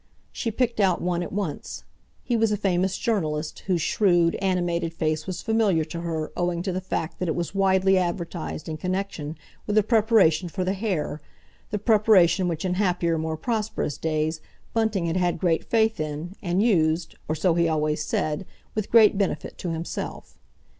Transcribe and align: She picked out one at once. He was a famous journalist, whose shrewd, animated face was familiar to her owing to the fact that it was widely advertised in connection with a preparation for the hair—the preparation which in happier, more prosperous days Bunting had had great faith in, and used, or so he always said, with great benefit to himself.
She 0.31 0.49
picked 0.49 0.79
out 0.79 0.99
one 0.99 1.21
at 1.21 1.31
once. 1.31 1.83
He 2.23 2.35
was 2.35 2.51
a 2.51 2.57
famous 2.57 2.97
journalist, 2.97 3.59
whose 3.67 3.83
shrewd, 3.83 4.33
animated 4.41 4.95
face 4.95 5.27
was 5.27 5.43
familiar 5.43 5.83
to 5.85 6.01
her 6.01 6.31
owing 6.35 6.63
to 6.63 6.71
the 6.71 6.81
fact 6.81 7.19
that 7.19 7.27
it 7.27 7.35
was 7.35 7.53
widely 7.53 7.99
advertised 7.99 8.67
in 8.67 8.77
connection 8.77 9.37
with 9.67 9.77
a 9.77 9.83
preparation 9.83 10.49
for 10.49 10.63
the 10.63 10.73
hair—the 10.73 11.77
preparation 11.77 12.47
which 12.47 12.65
in 12.65 12.73
happier, 12.73 13.19
more 13.19 13.37
prosperous 13.37 13.99
days 13.99 14.41
Bunting 14.73 15.05
had 15.05 15.17
had 15.17 15.37
great 15.37 15.63
faith 15.65 15.99
in, 15.99 16.33
and 16.41 16.63
used, 16.63 17.13
or 17.27 17.35
so 17.35 17.53
he 17.53 17.67
always 17.67 18.03
said, 18.03 18.47
with 18.73 18.89
great 18.89 19.19
benefit 19.19 19.55
to 19.59 19.69
himself. 19.69 20.39